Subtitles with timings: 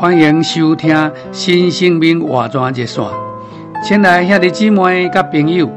[0.00, 3.04] 欢迎收听新生命活泉热线。
[3.84, 5.70] 亲爱兄弟姊妹甲朋友，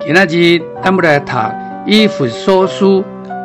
[0.00, 1.32] 今仔日咱们来读
[1.86, 3.04] 以弗所书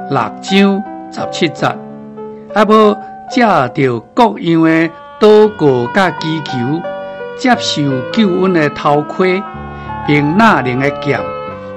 [0.10, 2.98] 六章十七节，啊，无
[3.30, 4.90] 借着各样的
[5.20, 6.82] 祷告甲祈求，
[7.38, 9.40] 接受救恩的头盔，
[10.08, 11.20] 并纳灵的剑，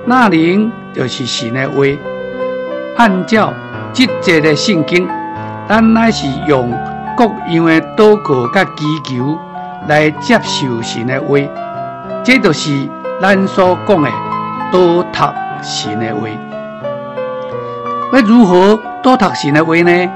[0.06, 1.84] 纳灵就是神的话。
[2.96, 3.52] 按照
[3.92, 5.06] 这节的圣经，
[5.68, 6.72] 咱乃是用。
[7.20, 9.38] 各样的祷告甲祈求
[9.86, 11.36] 来接受神的话，
[12.24, 12.88] 这就是
[13.20, 14.10] 咱所讲的
[14.72, 15.18] 多读
[15.62, 16.26] 神的话。
[18.14, 20.10] 要如何多读神的话呢？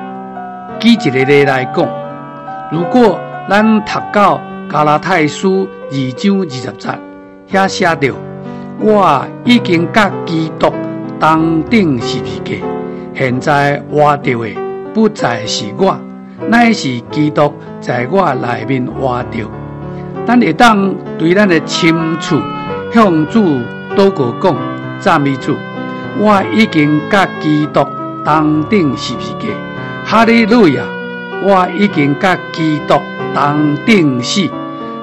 [0.81, 1.87] 举一个例来讲，
[2.73, 4.41] 如果咱读到
[4.73, 6.99] 加拉太书二章二十节，
[7.53, 8.15] 遐写着：
[8.81, 10.73] 我已经甲基督
[11.21, 12.55] 同钉十字架，
[13.15, 14.57] 现在活着的
[14.95, 15.95] 不再是我。
[16.49, 19.49] 乃是基督在我内面活着，
[20.27, 22.41] 咱会当对咱的深处
[22.93, 23.61] 向主
[23.97, 24.57] 祷告讲：
[24.99, 25.55] 赞美主，
[26.19, 27.87] 我已经甲基督
[28.25, 29.49] 同钉十字架。
[30.05, 30.83] 哈利路亚！
[31.43, 32.95] 我已经甲基督
[33.35, 34.49] 同钉死。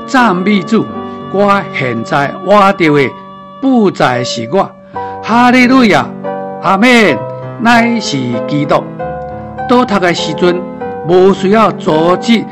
[0.06, 0.86] 赞美主，
[1.32, 3.12] 我现在活着的
[3.59, 4.70] 不再是我。
[5.24, 6.06] 哈利路亚！
[6.62, 7.18] 阿门。
[7.62, 8.84] 乃是基督。
[9.70, 10.62] 祷读的时阵。
[11.08, 12.44] 无需要组织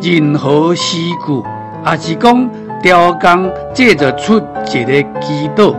[0.00, 1.44] 任何事故，
[1.86, 2.50] 也是讲
[2.82, 5.74] 调工制作出一个祈祷，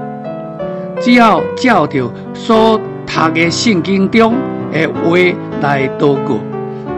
[1.02, 4.34] 只要照着所读的圣经中
[4.72, 5.18] 的话
[5.62, 6.40] 来祷告，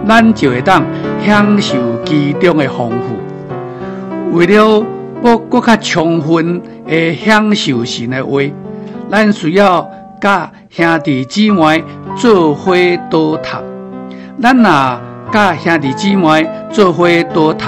[0.08, 0.84] 咱就会当
[1.26, 4.38] 享受其中的丰富。
[4.38, 4.86] 为了
[5.24, 8.40] 要更较充分的享受神的话，
[9.10, 9.90] 咱需要
[10.22, 11.84] 甲兄弟姊妹
[12.16, 12.76] 做伙
[13.10, 13.40] 祷读，
[14.40, 15.02] 咱啊。
[15.36, 17.66] 甲兄弟姊妹做伙多读，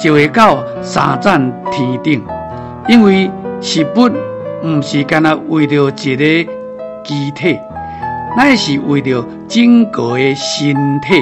[0.00, 2.24] 就会到三层天顶。
[2.86, 3.28] 因为
[3.60, 4.14] 诗本
[4.62, 6.52] 毋是干那为着一个
[7.02, 7.58] 机体，
[8.36, 11.20] 乃是为着整个的身体。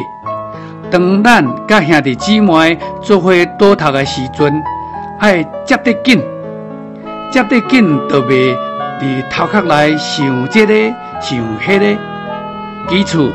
[0.91, 4.63] 当咱甲兄弟姊妹做伙多读的时阵，
[5.19, 6.23] 爱接得紧，
[7.33, 8.55] 接得紧，就袂
[9.01, 10.75] 伫头壳内想这个
[11.23, 11.99] 想迄个。
[12.87, 13.31] 基础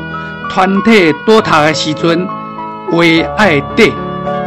[0.48, 2.35] 团体多读的时阵。
[2.90, 3.02] 话
[3.36, 3.90] 爱短，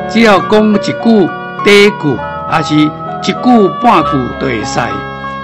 [0.09, 2.17] 只要讲一句短句，
[2.49, 2.87] 还是一
[3.21, 4.79] 句半句都会使。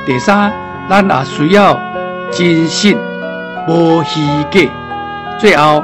[0.05, 0.51] 第三，
[0.89, 1.77] 咱也需要
[2.31, 2.95] 真实，
[3.67, 4.71] 无虚假。
[5.39, 5.83] 最后，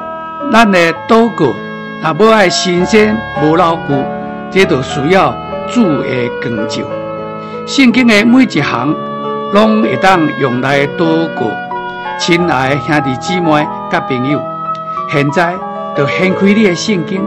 [0.52, 1.54] 咱的祷告
[2.04, 4.04] 也无爱新鲜，无老旧，
[4.50, 5.36] 这都需要
[5.70, 6.84] 主的光照。
[7.68, 8.96] 圣经的每一行，
[9.54, 11.52] 拢会当用来祷告。
[12.20, 14.42] 亲爱的兄弟姊妹甲朋友，
[15.12, 15.54] 现在。
[15.96, 17.22] 就掀开你的圣经，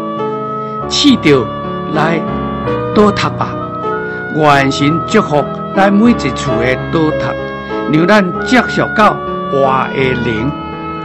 [0.89, 1.47] 试着
[1.93, 2.21] 来
[2.95, 3.55] 多读吧。
[4.35, 5.45] 愿神祝福
[5.77, 7.27] 咱每一处的多读，
[7.93, 9.17] 让咱接受到
[9.51, 10.51] 活的灵，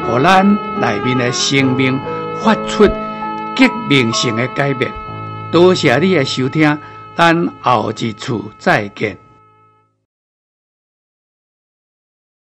[0.03, 0.43] 和咱
[0.79, 1.99] 内面的生命
[2.39, 4.91] 发出革命性的改变。
[5.51, 6.77] 多谢你的收听，
[7.15, 9.28] 咱后一次再见。